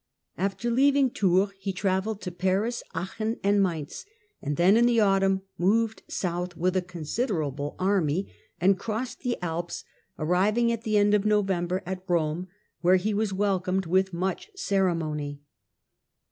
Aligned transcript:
After 0.35 0.71
leaving 0.71 1.11
Tours 1.11 1.51
he 1.59 1.71
[travelled 1.71 2.21
to 2.21 2.31
Paris, 2.31 2.81
Aachen 2.95 3.39
and 3.43 3.61
Mainz, 3.61 4.03
and 4.41 4.57
then, 4.57 4.75
in 4.75 4.87
the 4.87 4.97
liutumn, 4.97 5.43
moved 5.59 6.01
south 6.07 6.57
with 6.57 6.75
a 6.75 6.81
considerable 6.81 7.75
army 7.77 8.33
and 8.59 8.79
hrossed 8.79 9.19
the 9.19 9.37
Alps, 9.43 9.83
arriving 10.17 10.71
at 10.71 10.81
the 10.81 10.97
end 10.97 11.13
of 11.13 11.23
November 11.23 11.83
at 11.85 12.01
[Rome, 12.07 12.47
where 12.79 12.95
he 12.95 13.13
was 13.13 13.31
welcomed 13.31 13.85
with 13.85 14.11
much 14.11 14.49
ceremony. 14.55 15.43